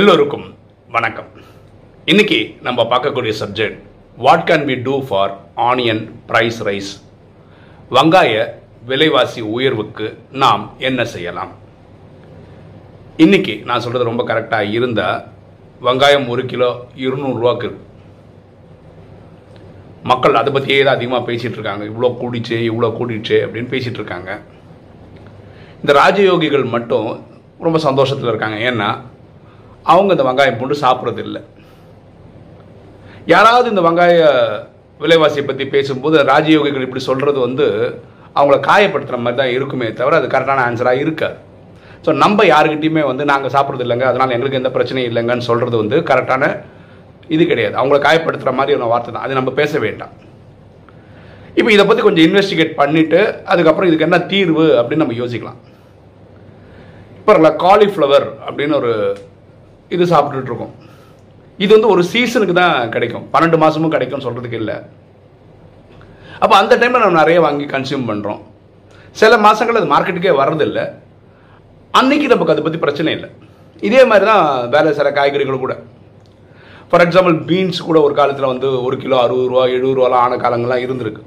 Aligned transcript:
எல்லோருக்கும் 0.00 0.44
வணக்கம். 0.94 1.26
இன்னைக்கு 2.04 2.38
நம்ம 2.66 2.84
பார்க்கக்கூடிய 2.92 3.32
subject 3.40 3.80
what 4.24 4.44
can 4.50 4.64
we 4.68 4.76
do 4.86 4.94
for 5.08 5.32
onion 5.70 6.00
price 6.28 6.58
rise 6.68 6.92
வெங்காய 7.96 8.44
விலைவாசி 8.90 9.42
உயர்வுக்கு 9.56 10.06
நாம் 10.42 10.64
என்ன 10.88 11.04
செய்யலாம்? 11.14 11.52
இன்னைக்கு 13.24 13.56
நான் 13.64 13.84
சொல்றது 13.86 14.08
ரொம்ப 14.10 14.24
கரெக்டாக 14.30 14.72
இருந்தால் 14.78 15.20
வெங்காயம் 15.88 16.26
ஒரு 16.34 16.44
கிலோ 16.54 16.70
இருநூறுவாக்கு 17.04 17.70
மக்கள் 20.12 20.40
அதை 20.42 20.52
பற்றியே 20.52 20.82
தான் 20.82 20.96
அதிகமாக 20.96 21.32
பேசிகிட்டு 21.32 21.58
இருக்காங்க. 21.60 21.84
இவ்வளோ 21.92 22.12
கூடிச்சு 22.24 22.58
இவ்வளோ 22.70 22.92
கூடிச்சு 23.02 23.38
அப்படின்னு 23.44 23.72
பேசிகிட்டு 23.76 24.02
இருக்காங்க. 24.02 24.40
இந்த 25.82 25.92
ராஜயோகிகள் 26.02 26.68
மட்டும் 26.76 27.08
ரொம்ப 27.66 27.78
சந்தோஷத்தில் 27.88 28.32
இருக்காங்க. 28.34 28.58
ஏன்னா 28.70 28.90
அவங்க 29.90 30.10
இந்த 30.16 30.24
வெங்காயம் 30.28 30.58
பூண்டு 30.60 30.82
சாப்பிட்றது 30.84 31.20
இல்லை 31.26 31.40
யாராவது 33.32 33.66
இந்த 33.72 33.82
வெங்காய 33.86 34.16
விலைவாசியை 35.04 35.44
பற்றி 35.46 35.64
பேசும்போது 35.74 36.16
ராஜயோகிகள் 36.32 36.84
இப்படி 36.86 37.02
சொல்கிறது 37.10 37.38
வந்து 37.46 37.66
அவங்கள 38.38 38.56
காயப்படுத்துகிற 38.68 39.18
மாதிரி 39.22 39.38
தான் 39.40 39.54
இருக்குமே 39.56 39.88
தவிர 40.00 40.18
அது 40.20 40.28
கரெக்டான 40.34 40.62
ஆன்சராக 40.68 41.02
இருக்காது. 41.04 41.36
ஸோ 42.04 42.10
நம்ம 42.22 42.44
யாருக்கிட்டையுமே 42.52 43.02
வந்து 43.08 43.24
நாங்கள் 43.30 43.52
சாப்பிட்றது 43.56 43.84
இல்லைங்க 43.86 44.06
அதனால் 44.10 44.34
எங்களுக்கு 44.36 44.60
எந்த 44.60 44.70
பிரச்சனையும் 44.76 45.10
இல்லைங்கன்னு 45.10 45.48
சொல்கிறது 45.48 45.76
வந்து 45.82 45.96
கரெக்டான 46.10 46.44
இது 47.34 47.42
கிடையாது. 47.50 47.74
அவங்கள 47.80 47.98
காயப்படுத்துகிற 48.06 48.52
மாதிரி 48.60 48.76
ஒரு 48.78 48.92
வார்த்தை 48.92 49.10
தான். 49.12 49.26
அது 49.26 49.38
நம்ம 49.38 49.50
பேச 49.60 49.78
வேண்டாம். 49.86 50.14
இப்போ 51.58 51.70
இதை 51.74 51.84
பற்றி 51.88 52.02
கொஞ்சம் 52.06 52.26
இன்வெஸ்டிகேட் 52.28 52.72
பண்ணிவிட்டு 52.80 53.20
அதுக்கப்புறம் 53.52 53.88
இதுக்கு 53.90 54.06
என்ன 54.08 54.18
தீர்வு 54.32 54.66
அப்படின்னு 54.78 55.04
நம்ம 55.04 55.18
யோசிக்கலாம். 55.22 55.60
இப்போ 57.18 57.52
காலிஃப்ளவர் 57.66 58.26
அப்படின்னு 58.46 58.74
ஒரு 58.80 58.92
இது 59.90 60.04
சாப்பிட்டுட்டு 60.12 60.50
இருக்கோம் 60.52 60.74
இது 61.58 61.70
வந்து 61.76 61.92
ஒரு 61.94 62.02
சீசனுக்கு 62.12 62.54
தான் 62.62 62.76
கிடைக்கும். 62.94 63.24
பன்னெண்டு 63.32 63.58
மாதமும் 63.62 63.94
கிடைக்கும்னு 63.94 64.26
சொல்கிறதுக்கு 64.26 64.60
இல்லை. 64.62 64.76
அப்போ 66.42 66.54
அந்த 66.60 66.74
டைமில் 66.80 67.04
நம்ம 67.04 67.20
நிறைய 67.22 67.40
வாங்கி 67.46 67.66
கன்சியூம் 67.72 68.08
பண்ணுறோம் 68.10 68.40
சில 69.20 69.32
மாதங்கள் 69.46 69.80
அது 69.80 69.92
மார்க்கெட்டுக்கே 69.94 70.32
வர்றதில்லை. 70.42 70.84
அன்னைக்கு 71.98 72.26
நமக்கு 72.32 72.54
அதை 72.54 72.62
பற்றி 72.66 72.80
பிரச்சனை 72.84 73.10
இல்லை. 73.16 73.28
இதே 73.88 74.02
மாதிரி 74.10 74.26
தான் 74.30 74.46
வேலை 74.74 74.90
சில 75.00 75.08
காய்கறிகள் 75.18 75.64
கூட. 75.64 75.74
ஃபார் 76.88 77.04
எக்ஸாம்பிள் 77.04 77.36
பீன்ஸ் 77.48 77.86
கூட 77.88 77.98
ஒரு 78.06 78.14
காலத்தில் 78.20 78.52
வந்து 78.52 78.68
ஒரு 78.86 78.96
கிலோ 79.02 79.18
அறுபது 79.24 79.46
ரூபா 79.50 79.62
எழுபது 79.76 79.94
ரூபாலாம் 79.98 80.24
ஆன 80.24 80.38
காலங்கள்லாம் 80.44 80.84
இருந்திருக்கு. 80.86 81.22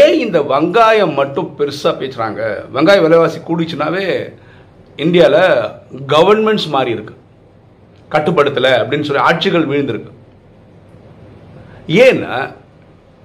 ஏன் 0.00 0.16
இந்த 0.24 0.38
வெங்காயம் 0.52 1.14
மட்டும் 1.20 1.48
பெருசாக 1.58 1.94
பேசுகிறாங்க 2.00 2.42
வெங்காய 2.74 3.00
விலைவாசி 3.04 3.40
கூடிச்சுனாவே 3.48 4.06
இந்தியாவில் 5.04 5.42
கவர்மெண்ட்ஸ் 6.12 6.68
மாறி 6.74 6.90
இருக்கு. 6.96 7.14
கட்டுப்படுத்தலை 8.14 8.72
அப்படின்னு 8.80 9.06
சொல்லி 9.08 9.26
ஆட்சிகள் 9.28 9.68
விழுந்திருக்கு. 9.70 10.12
ஏன்னா 12.06 12.34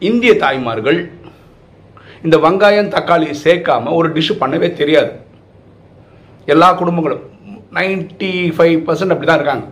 இந்திய 0.09 0.31
தாய்மார்கள் 0.43 0.99
இந்த 2.25 2.37
வெங்காயம் 2.45 2.93
தக்காளி 2.95 3.27
சேர்க்காம 3.43 3.93
ஒரு 3.99 4.07
டிஷ்ஷு 4.15 4.33
பண்ணவே 4.41 4.69
தெரியாது. 4.79 5.11
எல்லா 6.53 6.67
குடும்பங்களும் 6.81 7.23
நைன்டி 7.77 8.31
ஃபைவ் 8.55 8.77
பர்சன்ட் 8.87 9.13
அப்படி 9.13 9.29
தான் 9.29 9.39
இருக்காங்க. 9.39 9.65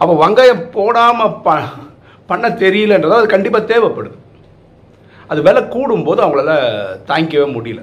அப்போ 0.00 0.12
வெங்காயம் 0.22 0.62
போடாமல் 0.76 1.36
ப 1.46 1.56
பண்ண 2.30 2.48
தெரியலன்றது 2.62 3.18
அது 3.20 3.34
கண்டிப்பாக 3.34 3.70
தேவைப்படுது. 3.72 4.16
அது 5.30 5.40
விலை 5.46 5.62
கூடும்போது 5.74 6.20
அவங்களால 6.24 6.54
தாங்கிக்கவே 7.10 7.48
முடியல. 7.56 7.82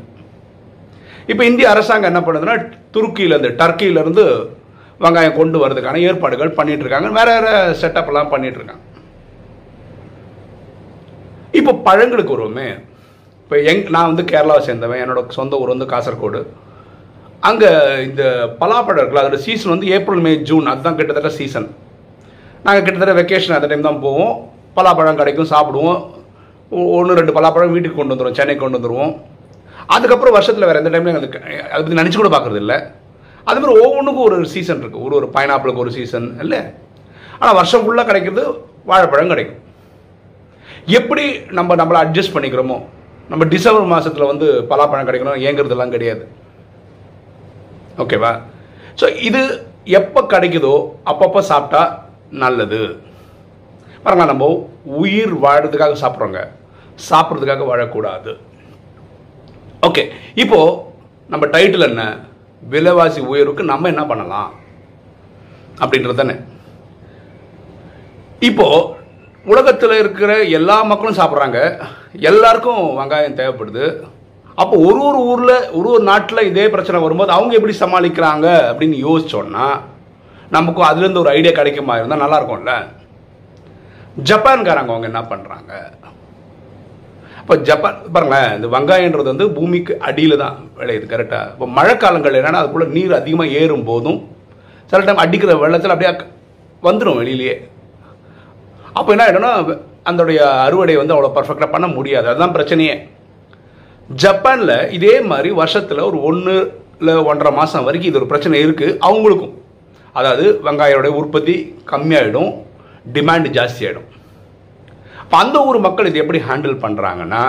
இப்போ 1.31 1.43
இந்திய 1.49 1.65
அரசாங்கம் 1.73 2.11
என்ன 2.11 2.21
பண்ணுதுன்னா 2.27 2.55
துருக்கியிலேருந்து 2.95 3.51
டர்க்கியிலேருந்து 3.61 4.23
வெங்காயம் 5.03 5.37
கொண்டு 5.39 5.57
வரதுக்கான 5.63 5.99
ஏற்பாடுகள் 6.09 6.55
பண்ணிட்டு 6.59 6.83
இருக்காங்க. 6.85 7.09
வேற 7.17 7.27
வேற 7.35 7.49
செட்டப் 7.81 8.09
எல்லாம் 8.11 8.31
பண்ணிட்டு 8.31 8.59
இருக்காங்க. 8.59 8.83
இப்போ 11.59 11.71
பழங்களுக்கு 11.87 12.35
வருவோமே. 12.35 12.67
இப்போ 13.43 13.57
எங் 13.69 13.83
நான் 13.95 14.09
வந்து 14.11 14.25
கேரளாவை 14.31 14.63
சேர்ந்தவன். 14.65 15.01
என்னோட 15.03 15.21
சொந்த 15.37 15.61
ஊர் 15.61 15.73
வந்து 15.73 15.91
காசர்கோடு. 15.93 16.41
அங்கே 17.49 17.69
இந்த 18.07 18.23
பலாப்பழம் 18.61 19.01
இருக்குல்ல 19.01 19.23
அதோட 19.23 19.39
சீசன் 19.47 19.73
வந்து 19.75 19.89
ஏப்ரல் 19.95 20.23
மே 20.25 20.33
ஜூன். 20.49 20.67
அதுதான் 20.73 20.97
கிட்டத்தட்ட 20.99 21.31
சீசன் 21.39 21.67
நாங்கள் 22.65 22.85
கிட்டத்தட்ட 22.85 23.13
வெக்கேஷன் 23.21 23.57
அந்த 23.57 23.67
டைம் 23.71 23.89
தான் 23.89 24.03
போவோம். 24.05 24.33
பலாப்பழம் 24.77 25.19
கிடைக்கும் 25.21 25.51
சாப்பிடுவோம். 25.55 25.99
ஒன்று 26.97 27.19
ரெண்டு 27.19 27.35
பலாப்பழம் 27.37 27.75
வீட்டுக்கு 27.75 27.99
கொண்டு 27.99 28.13
வந்துடுவோம் 28.13 28.39
சென்னைக்கு 28.39 28.63
கொண்டு 28.63 28.79
வந்துடுவோம் 28.79 29.13
அதுக்கப்புறம் 29.95 30.35
வருஷத்தில் 30.37 30.67
வேறு 30.69 30.81
எந்த 30.81 30.91
டைமில் 30.93 31.11
எங்களுக்கு 31.13 31.39
அதை 31.71 31.79
பற்றி 31.81 31.99
நினச்சி 32.01 32.17
கூட 32.19 32.29
பார்க்குறது 32.33 32.61
இல்லை. 32.63 32.77
அது 33.47 33.59
மாதிரி 33.61 33.73
ஒவ்வொன்றுக்கும் 33.83 34.27
ஒரு 34.29 34.37
சீசன் 34.53 34.81
இருக்குது 34.81 35.05
ஒரு 35.07 35.15
ஒரு 35.19 35.27
பைனாப்பிளுக்கு 35.35 35.83
ஒரு 35.85 35.91
சீசன் 35.97 36.27
இல்லை. 36.43 36.59
ஆனால் 37.39 37.57
வருஷம் 37.59 37.83
ஃபுல்லாக 37.85 38.07
கிடைக்கிறது 38.09 38.43
வாழைப்பழம் 38.89 39.31
கிடைக்கும். 39.33 39.61
எப்படி 40.99 41.23
நம்ம 41.57 41.75
நம்மளை 41.81 41.99
அட்ஜஸ்ட் 42.03 42.35
பண்ணிக்கிறோமோ 42.35 42.77
நம்ம 43.31 43.45
டிசம்பர் 43.53 43.91
மாதத்தில் 43.93 44.29
வந்து 44.31 44.47
பலாப்பழம் 44.69 45.07
கிடைக்கணும் 45.09 45.41
ஏங்கிறதுலாம் 45.47 45.95
கிடையாது. 45.95 46.23
ஓகேவா? 48.03 48.31
ஸோ 48.99 49.05
இது 49.27 49.41
எப்போ 49.99 50.19
கிடைக்குதோ 50.33 50.75
அப்பப்போ 51.11 51.41
சாப்பிட்டா 51.51 51.81
நல்லது. 52.43 52.81
பாருங்க 54.03 54.25
நம்ம 54.31 54.47
உயிர் 55.01 55.33
வாழறதுக்காக 55.45 55.97
சாப்பிட்றோங்க. 56.03 56.41
சாப்பிட்றதுக்காக 57.09 57.65
வாழக்கூடாது. 57.71 58.31
ஓகே 59.87 60.03
இப்போ 60.43 60.59
நம்ம 61.31 61.45
டைட்டில் 61.55 61.87
என்ன? 61.89 62.03
விலைவாசி 62.71 63.19
உயர்வுக்கு 63.31 63.63
நம்ம 63.71 63.87
என்ன 63.93 64.03
பண்ணலாம்? 64.05 64.49
அப்படின்றது 65.81 66.15
தானே. 66.15 66.35
இப்போ 68.49 68.67
உலகத்தில் 69.45 69.95
இருக்கிற 70.01 70.31
எல்லா 70.57 70.77
மக்களும் 70.83 71.19
சாப்பிட்றாங்க. 71.19 71.59
எல்லாருக்கும் 72.31 72.81
வெங்காயம் 72.99 73.37
தேவைப்படுது. 73.39 73.85
அப்போ 74.61 74.75
ஒரு 74.87 74.99
ஒரு 75.09 75.19
ஊரில் 75.31 75.55
ஒரு 75.77 75.87
ஒரு 75.93 76.03
நாட்டில் 76.11 76.47
இதே 76.49 76.65
பிரச்சனை 76.75 76.99
வரும்போது 77.05 77.35
அவங்க 77.37 77.53
எப்படி 77.59 77.75
சமாளிக்கிறாங்க 77.83 78.47
அப்படின்னு 78.69 78.97
யோசிச்சோன்னா 79.07 79.67
நமக்கும் 80.55 80.89
அதுலேருந்து 80.89 81.23
ஒரு 81.23 81.33
ஐடியா 81.37 81.53
கிடைக்குமா 81.59 81.95
இருந்தால் 81.97 82.23
நல்லா 82.23 82.39
இருக்கும்ல. 82.39 82.75
ஜப்பான்காரங்க 84.29 84.93
அவங்க 84.93 85.09
என்ன 85.11 85.21
பண்ணுறாங்க 85.31 85.73
இப்போ 87.49 87.63
ஜப்பான் 87.67 87.95
பாருங்களேன் 88.15 88.51
இந்த 88.55 88.67
வெங்காயன்றது 88.73 89.31
வந்து 89.31 89.45
பூமிக்கு 89.55 89.93
அடியில் 90.07 90.33
தான் 90.41 90.57
விளையுது 90.79 91.05
கரெக்டாக 91.13 91.53
இப்போ 91.53 91.67
மழைக்காலங்கள் 91.77 92.35
என்னென்னா 92.39 92.59
அதுக்குள்ளே 92.61 92.87
நீர் 92.95 93.15
அதிகமாக 93.17 93.55
ஏறும் 93.59 93.85
போதும் 93.87 94.19
சில 94.89 94.99
டைம் 95.07 95.21
அடிக்கிற 95.23 95.53
வெள்ளத்தில் 95.61 95.93
அப்படியே 95.93 96.11
வந்துடும் 96.87 97.17
வெளியிலேயே. 97.21 97.55
அப்போ 98.99 99.09
என்ன 99.15 99.25
ஆகிடும்னா 99.25 99.51
அதோடைய 100.11 100.41
அறுவடை 100.65 100.97
வந்து 101.01 101.15
அவ்வளோ 101.15 101.31
பர்ஃபெக்டாக 101.37 101.69
பண்ண 101.73 101.89
முடியாது. 101.95 102.29
அதுதான் 102.33 102.55
பிரச்சனையே. 102.57 102.95
ஜப்பானில் 104.09 104.75
இதே 104.97 105.15
மாதிரி 105.31 105.51
வருஷத்தில் 105.61 106.05
ஒரு 106.09 106.21
ஒன்று 106.31 106.55
இல்லை 106.99 107.17
ஒன்றரை 107.31 107.53
மாதம் 107.59 107.89
வரைக்கும் 107.89 108.11
இது 108.11 108.21
ஒரு 108.21 108.31
பிரச்சனை 108.33 108.61
இருக்குது 108.67 108.97
அவங்களுக்கும். 109.09 109.55
அதாவது 110.15 110.45
வெங்காயோடைய 110.69 111.13
உற்பத்தி 111.23 111.57
கம்மியாயிடும் 111.93 112.53
டிமாண்ட் 113.17 113.51
ஜாஸ்தி 113.59 113.91
இப்போ 115.29 115.37
அப்போ 115.37 115.41
அந்த 115.45 115.57
ஊர் 115.69 115.77
மக்கள் 115.85 116.07
இது 116.09 116.21
எப்படி 116.21 116.39
ஹேண்டில் 116.45 116.75
பண்ணுறாங்கன்னா 116.83 117.41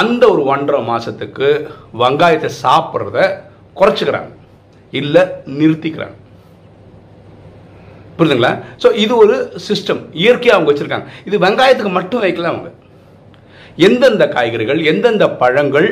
அந்த 0.00 0.22
ஒரு 0.32 0.42
ஒன்றரை 0.52 0.80
மாதத்துக்கு 0.90 1.48
வெங்காயத்தை 2.02 2.48
சாப்பிட்றத 2.60 3.16
குறைச்சிக்கிறாங்க. 3.78 4.30
இல்லை 5.00 5.22
நிறுத்திக்கிறாங்க. 5.56 6.16
புரியுதுங்களா? 8.18 8.52
ஸோ 8.82 8.88
இது 9.04 9.12
ஒரு 9.24 9.36
சிஸ்டம் 9.66 10.02
இயற்கையாக 10.22 10.56
அவங்க 10.56 10.70
வச்சுருக்காங்க. 10.70 11.08
இது 11.30 11.42
வெங்காயத்துக்கு 11.46 11.92
மட்டும் 11.98 12.24
வைக்கல 12.26 12.52
அவங்க. 12.52 12.70
எந்தெந்த 13.88 14.28
காய்கறிகள் 14.36 14.82
எந்தெந்த 14.92 15.28
பழங்கள் 15.42 15.90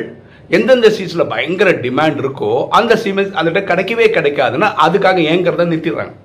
எந்தெந்த 0.57 0.93
சீசனில் 0.99 1.31
பயங்கர 1.35 1.69
டிமாண்ட் 1.85 2.21
இருக்கோ 2.25 2.53
அந்த 2.79 3.01
சீமன் 3.03 3.37
அந்த 3.41 3.65
கிடைக்கவே 3.71 4.07
கிடைக்காதுன்னா 4.17 4.69
அதுக்காக 4.87 5.27
ஏங்கிறத 5.33 5.71
நிறுத்திடுறாங்க. 5.73 6.15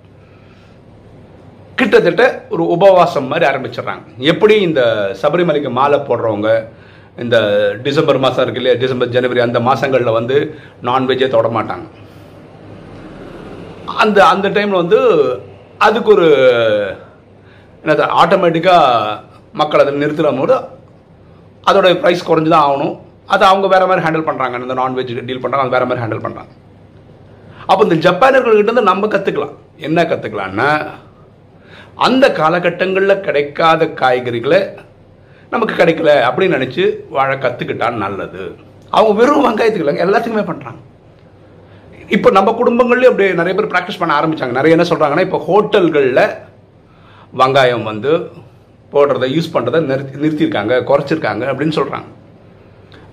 கிட்டத்தட்ட 1.79 2.25
ஒரு 2.55 2.63
உபவாசம் 2.75 3.31
மாதிரி 3.31 3.45
ஆரம்பிச்சிடுறாங்க. 3.51 4.05
எப்படி 4.33 4.55
இந்த 4.69 4.83
சபரிமலைக்கு 5.23 5.71
மாலை 5.79 5.99
போடுறவங்க 6.09 6.51
இந்த 7.25 7.37
டிசம்பர் 7.87 8.23
மாதம் 8.25 8.45
இருக்கு 8.45 8.61
இல்லையா 8.61 8.79
டிசம்பர் 8.83 9.15
ஜனவரி 9.17 9.41
அந்த 9.47 9.61
மாதங்களில் 9.69 10.17
வந்து 10.19 10.37
நான்வெஜ்ஜே 10.89 11.29
தொட 11.35 11.49
மாட்டாங்க. 11.57 11.87
அந்த 14.03 14.19
அந்த 14.33 14.47
டைமில் 14.57 14.83
வந்து 14.83 15.01
அதுக்கு 15.87 16.11
ஒரு 16.17 16.29
என்னது 17.83 18.05
ஆட்டோமேட்டிக்காக 18.23 19.17
மக்கள் 19.61 19.83
அதை 19.83 19.93
நிறுத்துகிற 20.03 20.31
போது 20.41 20.57
அதோட 21.69 21.87
ப்ரைஸ் 22.03 22.29
குறைஞ்சி 22.29 22.51
தான் 22.53 22.67
ஆகணும். 22.67 22.95
அதை 23.35 23.45
அவங்க 23.53 23.67
வேறு 23.73 23.89
மாதிரி 23.91 24.05
ஹேண்டில் 24.07 24.29
பண்ணுறாங்க 24.29 24.63
இந்த 24.67 24.77
நான்வெஜ் 24.83 25.13
டீல் 25.29 25.43
பண்ணுறாங்க 25.45 25.65
அது 25.67 25.75
வேறு 25.77 25.89
மாதிரி 25.89 26.03
ஹேண்டில் 26.05 26.25
பண்ணுறாங்க 26.27 26.53
அப்போ 27.71 27.83
இந்த 27.87 27.97
ஜப்பானியர்கள்கிட்ட 28.07 28.71
இருந்து 28.71 28.91
நம்ம 28.91 29.09
கற்றுக்கலாம் 29.15 29.55
என்ன 29.87 30.05
கற்றுக்கலான்னா 30.13 30.69
அந்த 31.99 32.33
காலகட்டங்களில் 32.33 33.21
கிடைக்காத 33.21 33.85
காய்கறிகளை 33.87 34.61
நமக்கு 35.53 35.75
கிடைக்கல 35.75 36.11
அப்படின்னு 36.29 36.57
நினச்சி 36.57 36.85
வாழ 37.09 37.35
கற்றுக்கிட்டா 37.35 37.89
நல்லது. 37.99 38.43
அவங்க 38.93 39.13
வெறும் 39.21 39.45
வெங்காயத்துக்கு 39.47 39.85
இல்லைங்க 39.85 40.07
எல்லாத்துக்குமே 40.07 40.45
பண்ணுறாங்க 40.47 40.81
இப்போ 42.09 42.31
நம்ம 42.31 42.53
குடும்பங்கள்லேயும் 42.53 43.13
அப்படியே 43.13 43.31
நிறைய 43.33 43.55
பேர் 43.57 43.71
ப்ராக்டிஸ் 43.71 43.99
பண்ண 43.99 44.15
ஆரம்பித்தாங்க 44.15 44.53
நிறைய 44.53 44.77
என்ன 44.77 44.87
சொல்கிறாங்கன்னா 44.91 45.27
இப்போ 45.27 45.39
ஹோட்டல்களில் 45.39 46.23
வெங்காயம் 47.33 47.83
வந்து 47.83 48.13
போடுறத 48.93 49.27
யூஸ் 49.27 49.55
பண்ணுறதை 49.55 49.81
நிறுத்தி 49.81 50.21
நிறுத்தியிருக்காங்க 50.21 50.75
குறைச்சிருக்காங்க 50.85 51.45
அப்படின்னு 51.47 51.77
சொல்கிறாங்க 51.77 52.09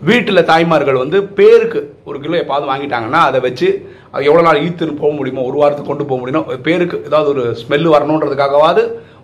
வீட்டில் 0.07 0.47
தாய்மார்கள் 0.51 1.01
வந்து 1.01 1.17
பேருக்கு 1.38 1.79
ஒரு 2.09 2.17
கிலோ 2.23 2.38
எப்பாவது 2.41 2.65
வாங்கிட்டாங்கன்னா 2.69 3.19
அதை 3.29 3.39
வச்சு 3.45 3.67
அது 4.13 4.27
எவ்வளோ 4.29 4.44
நாள் 4.47 4.61
ஈத்துன்னு 4.65 5.01
போக 5.01 5.11
முடியுமோ 5.17 5.44
ஒரு 5.50 5.57
வாரத்துக்கு 5.61 5.91
கொண்டு 5.91 6.07
போக 6.09 6.19
முடியுமோ 6.21 6.57
பேருக்கு 6.67 6.97
ஏதாவது 7.09 7.29
ஒரு 7.33 7.44
ஸ்மெல்லு 7.61 7.94
வரணுன்றதுக்காகவாது 7.95 8.83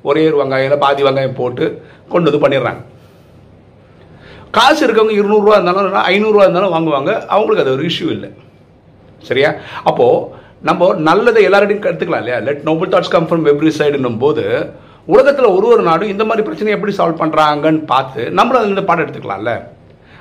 ஒரே 0.09 0.23
ஒரு 0.29 0.37
வெங்காயம் 0.41 0.83
பாதி 0.83 1.03
வெங்காயம் 1.07 1.39
போட்டு 1.39 1.65
கொண்டு 2.11 2.31
இது 2.31 2.39
பண்ணிடுறாங்க. 2.43 2.81
காசு 4.57 4.81
இருக்கவங்க 4.85 5.15
இருநூறுவா 5.21 5.55
இருந்தாலும் 5.57 6.05
ஐநூறுரூவா 6.13 6.45
இருந்தாலும் 6.47 6.75
வாங்குவாங்க. 6.75 7.11
அவங்களுக்கு 7.35 7.63
அது 7.65 7.75
ஒரு 7.77 7.83
இஷ்யூ 7.89 8.07
இல்லை. 8.15 8.29
சரியா? 9.29 9.49
அப்போது 9.89 10.37
நம்ம 10.69 10.91
நல்லதை 11.09 11.41
எல்லார்டையும் 11.49 11.83
கற்றுக்கலாம் 11.87 12.23
இல்லையா? 12.23 12.39
Let 12.47 12.63
noble 12.69 12.91
thoughts 12.93 13.13
come 13.15 13.27
from 13.29 13.45
every 13.53 13.71
சைடுன்னும் 13.79 14.21
போது 14.23 14.45
உலகத்தில் 15.13 15.53
ஒரு 15.57 15.67
ஒரு 15.73 15.83
நாடும் 15.89 16.13
இந்த 16.13 16.23
மாதிரி 16.29 16.45
பிரச்சனையை 16.47 16.77
எப்படி 16.77 16.95
சால்வ் 16.97 17.21
பண்ணுறாங்கன்னு 17.21 17.83
பார்த்து 17.93 18.23
நம்மளும் 18.39 18.63
அதில் 18.63 18.87
பாடம் 18.89 19.05
எடுத்துக்கலாம்ல. 19.05 19.53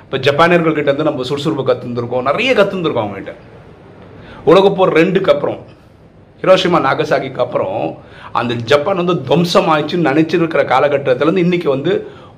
இப்போ 0.09 0.19
ஜப்பானியர்கள் 0.25 0.75
கிட்ட 0.75 0.89
இருந்து 0.89 1.07
நம்ம 1.07 1.25
சுறுசுறுப்பு 1.29 1.63
கற்றுந்துருக்கோம் 1.65 2.23
நிறைய 2.27 2.51
கற்றுந்துருக்கோம் 2.59 3.03
அவங்ககிட்ட. 3.05 3.33
உலகப்போர் 4.51 4.91
ரெண்டுக்கு 4.99 5.29
அப்புறம் 5.33 5.59
ஹிரோஷிமா 6.41 6.79
நாகசாகிக்கு 6.85 7.41
அப்புறம் 7.43 7.81
அந்த 8.39 8.53
ஜப்பான் 8.71 9.01
வந்து 9.01 9.15
துவம்சம் 9.27 9.69
ஆயிடுச்சுன்னு 9.73 10.09
நினைச்சிருக்கிற 10.11 10.61
காலகட்டத்திலேருந்து 10.71 11.43
இன்னைக்கு 11.45 11.69
வந்து 11.73 11.91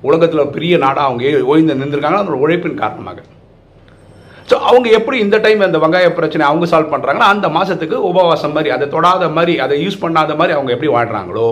உலகத்தில் 0.08 0.52
பெரிய 0.56 0.74
நாடாக 0.84 1.08
அவங்க 1.08 1.44
ஓய்ந்து 1.52 1.78
நின்றுருக்காங்க. 1.82 2.20
அதோட 2.22 2.38
உழைப்பின் 2.44 2.82
காரணமாக. 2.82 3.18
ஸோ 4.50 4.58
அவங்க 4.70 4.90
எப்படி 4.98 5.18
இந்த 5.24 5.40
டைம் 5.46 5.66
அந்த 5.68 5.80
வெங்காய 5.84 6.10
பிரச்சனை 6.18 6.44
அவங்க 6.50 6.68
சால்வ் 6.72 6.92
பண்ணுறாங்கன்னா 6.94 7.30
அந்த 7.34 7.48
மாதத்துக்கு 7.56 7.98
உபவாசம் 8.10 8.54
மாதிரி 8.58 8.74
அதை 8.76 8.88
தொடாத 8.96 9.30
மாதிரி 9.38 9.54
அதை 9.66 9.78
யூஸ் 9.84 10.02
பண்ணாத 10.04 10.36
மாதிரி 10.42 10.56
அவங்க 10.58 10.72
எப்படி 10.76 10.92
வாழ்கிறாங்களோ 10.96 11.48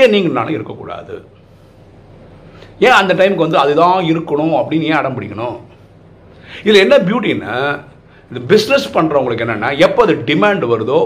ஏன் 0.00 0.12
நீங்கள் 0.16 0.36
நானும் 0.40 0.56
இருக்கக்கூடாது. 0.58 1.16
ஏன் 2.86 2.98
அந்த 3.00 3.12
டைமுக்கு 3.18 3.46
வந்து 3.46 3.62
அதுதான் 3.62 3.98
இருக்கணும் 4.10 4.54
அப்படின்னு 4.60 4.88
ஏன் 4.90 5.00
அடம் 5.00 5.16
பிடிக்கணும்? 5.16 5.56
இதில் 6.64 6.82
என்ன 6.84 6.96
பியூட்டின்னா 7.08 7.56
இந்த 8.30 8.40
பிஸ்னஸ் 8.52 8.86
பண்ணுறவங்களுக்கு 8.96 9.44
என்னென்னா 9.46 9.70
எப்போ 9.86 10.02
அது 10.06 10.14
டிமாண்ட் 10.30 10.64
வருதோ 10.72 11.00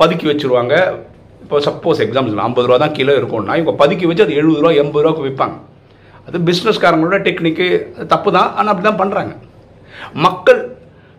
பதுக்கி 0.00 0.26
வச்சுருவாங்க. 0.30 0.74
இப்போ 1.44 1.56
சப்போஸ் 1.68 2.02
எக்ஸாம்பிள் 2.04 2.42
ஐம்பது 2.48 2.66
ரூபா 2.68 2.78
தான் 2.82 2.96
கிலோ 2.98 3.14
இருக்கும்னா 3.20 3.54
இவங்க 3.60 3.72
பதுக்கி 3.80 4.04
வச்சு 4.08 4.24
அது 4.26 4.38
எழுபது 4.40 4.60
ரூபா 4.62 4.74
எண்பது 4.82 5.02
ரூபாய்க்கு 5.04 5.26
விற்பாங்க 5.26 5.56
அது 6.28 6.38
பிஸ்னஸ்காரங்களோட 6.48 7.16
டெக்னிக்கு 7.26 7.66
தப்பு 8.12 8.30
தான் 8.36 8.50
ஆனால் 8.58 8.70
அப்படி 8.72 8.86
தான் 8.88 9.00
பண்ணுறாங்க 9.00 9.32
மக்கள் 10.26 10.60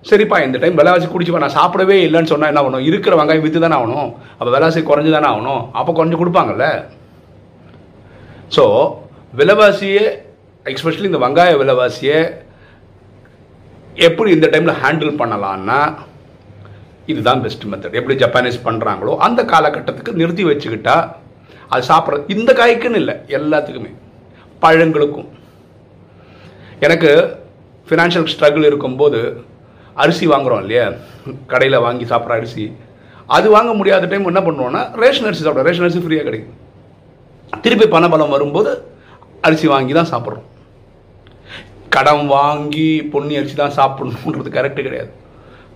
சரிப்பா 0.10 0.38
இந்த 0.46 0.58
டைம் 0.62 0.80
விலைவாசி 0.80 1.08
குடிச்சுப்பா 1.12 1.42
நான் 1.44 1.58
சாப்பிடவே 1.60 1.96
இல்லைன்னு 2.06 2.32
சொன்னால் 2.32 2.52
என்ன 2.52 2.62
ஆகணும்? 2.62 2.86
இருக்கிற 2.90 3.14
வெங்காயம் 3.20 3.46
விற்று 3.46 3.60
தானே 3.66 3.76
ஆகணும்? 3.80 4.10
அப்போ 4.38 4.50
விலைவாசி 4.56 4.82
குறைஞ்சு 4.90 5.12
தானே 5.16 5.28
ஆகணும்? 5.34 5.62
அப்போ 5.80 5.92
கொஞ்சம் 6.00 6.22
கொடுப்பாங்கல்ல. 6.22 6.66
ஸோ 8.56 8.64
விலைவாசியே 9.38 10.04
எக்ஸ்பெஷலி 10.66 11.10
இந்த 11.10 11.18
வெங்காய 11.18 11.52
விலைவாசியை 11.62 12.18
எப்படி 14.08 14.32
இந்த 14.32 14.48
டைமில் 14.48 14.80
ஹேண்டில் 14.82 15.20
பண்ணலான்னா 15.22 15.80
இதுதான் 17.06 17.42
பெஸ்ட் 17.42 17.64
மெத்தட் 17.64 17.98
எப்படி 18.00 18.16
ஜப்பானீஸ் 18.24 18.60
பண்ணுறாங்களோ 18.66 19.18
அந்த 19.18 19.44
காலகட்டத்துக்கு 19.44 20.12
நிறுத்தி 20.12 20.46
வச்சுக்கிட்டா 20.46 21.12
அது 21.68 21.88
சாப்பிட்றது 21.88 22.30
இந்த 22.36 22.54
காய்க்குன்னு 22.54 23.00
இல்லை 23.02 23.16
எல்லாத்துக்குமே. 23.28 23.92
பழங்களுக்கும். 24.62 25.30
எனக்கு 26.80 27.12
ஃபினான்ஷியல் 27.90 28.30
ஸ்ட்ரகிள் 28.34 28.70
இருக்கும்போது 28.70 29.20
அரிசி 29.94 30.28
வாங்குகிறோம் 30.28 30.60
இல்லையா? 30.60 30.92
கடையில் 31.48 31.84
வாங்கி 31.86 32.06
சாப்பிட்ற 32.06 32.34
அரிசி. 32.40 32.66
அது 33.26 33.50
வாங்க 33.50 33.74
முடியாத 33.74 34.06
டைம் 34.06 34.26
என்ன 34.26 34.40
பண்ணுவோம்னா 34.40 34.82
ரேஷன் 35.04 35.26
அரிசி 35.26 35.44
சாப்பிட்றோம் 35.46 35.70
ரேஷன் 35.70 35.86
அரிசி 35.88 36.00
ஃப்ரீயாக 36.00 36.28
கிடைக்கும். 36.30 36.58
திருப்பி 37.62 37.86
பணபலம் 37.86 38.34
வரும்போது 38.36 38.72
அரிசி 39.48 39.68
வாங்கி 39.74 39.94
தான் 40.00 40.12
சாப்பிட்றோம். 40.14 40.48
கடன் 41.96 42.26
வாங்கி 42.36 42.90
பொன்னி 43.14 43.34
அரிசி 43.40 43.56
தான் 43.64 43.76
சாப்பிடணுன்றது 43.80 44.52
கரெக்டு 44.58 44.82
கிடையாது. 44.88 45.12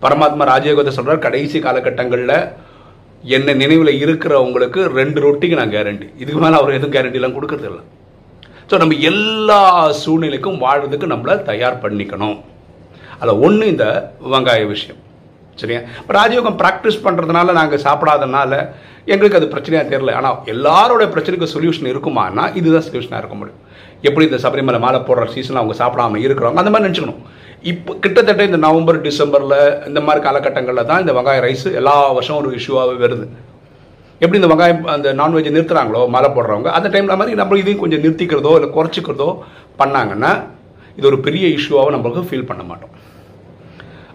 பரமாத்மா 0.03 0.43
ராஜயோகத்தை 0.53 0.93
சொல்கிறார் 0.95 1.25
கடைசி 1.25 1.57
காலகட்டங்களில் 1.65 2.37
என்ன 3.35 3.53
நினைவில் 3.61 3.99
இருக்கிறவங்களுக்கு 4.03 4.81
ரெண்டு 4.99 5.19
ரொட்டிக்கு 5.25 5.59
நான் 5.59 5.73
கேரண்டி 5.75 6.07
இதுக்கு 6.21 6.41
மேலே 6.43 6.57
அவர் 6.59 6.75
எதுவும் 6.77 6.95
கேரண்டிலாம் 6.95 7.35
கொடுக்கறது 7.37 7.67
இல்லை. 7.71 7.83
ஸோ 8.69 8.77
நம்ம 8.81 8.95
எல்லா 9.11 9.61
சூழ்நிலைக்கும் 10.03 10.61
வாழ்கிறதுக்கு 10.65 11.11
நம்மளை 11.13 11.35
தயார் 11.49 11.81
பண்ணிக்கணும். 11.83 12.37
அதில் 13.19 13.41
ஒன்று 13.47 13.65
இந்த 13.73 13.85
வெங்காய 14.33 14.63
விஷயம். 14.73 15.01
சரியா? 15.61 15.81
இப்போ 16.01 16.13
ராஜயோகம் 16.19 16.57
ப்ராக்டிஸ் 16.61 16.99
பண்ணுறதுனால 17.05 17.53
நாங்கள் 17.59 17.83
சாப்பிடாதனால 17.87 18.51
எங்களுக்கு 19.13 19.39
அது 19.39 19.47
பிரச்சனையாக 19.53 19.85
தெரியல. 19.93 20.13
ஆனால் 20.19 20.37
எல்லாரோட 20.53 21.03
பிரச்சனைக்கு 21.15 21.53
சொல்யூஷன் 21.55 21.89
இருக்குமானா 21.93 22.45
இதுதான் 22.59 22.85
சொல்யூஷனாக 22.87 23.21
இருக்க 23.23 23.35
முடியும். 23.41 23.61
எப்படி 24.07 24.25
இந்த 24.29 24.39
சபரிமலை 24.45 24.79
மாலை 24.85 24.99
போடுற 25.09 25.27
சீசனில் 25.35 25.61
அவங்க 25.61 25.75
சாப்பிடாம 25.81 26.19
இருக்கிறவங்க 26.25 26.63
அந்த 26.63 26.71
மாதிரி 26.73 26.87
நினச்சிக்கணும். 26.87 27.21
இப்போ 27.71 27.91
கிட்டத்தட்ட 28.03 28.41
இந்த 28.49 28.59
நவம்பர் 28.65 28.99
டிசம்பரில் 29.05 29.55
இந்த 29.89 29.99
மாதிரி 30.07 30.21
காலகட்டங்களில் 30.25 30.89
தான் 30.89 31.01
இந்த 31.03 31.13
வெங்காய 31.17 31.39
ரைஸ் 31.45 31.67
எல்லா 31.79 31.95
வருஷம் 32.17 32.39
ஒரு 32.41 32.49
இஷ்யூவாகவே 32.59 32.99
வருது. 33.05 33.25
எப்படி 34.21 34.39
இந்த 34.41 34.49
வெங்காயம் 34.51 34.85
அந்த 34.95 35.07
நான்வெஜ் 35.21 35.49
நிறுத்துறாங்களோ 35.55 36.01
மழை 36.15 36.29
போடுறவங்க 36.35 36.69
அந்த 36.77 36.87
டைமில் 36.93 37.19
மாதிரி 37.21 37.39
நம்ம 37.41 37.57
இதையும் 37.61 37.81
கொஞ்சம் 37.83 38.03
நிறுத்திக்கிறதோ 38.05 38.53
இல்லை 38.59 38.69
குறைச்சிக்கிறதோ 38.77 39.29
பண்ணாங்கன்னா 39.81 40.31
இது 40.99 41.07
ஒரு 41.11 41.19
பெரிய 41.27 41.47
இஷ்யூவாக 41.57 41.93
நம்மளுக்கு 41.95 42.29
ஃபீல் 42.29 42.49
பண்ண 42.51 42.63
மாட்டோம். 42.69 42.93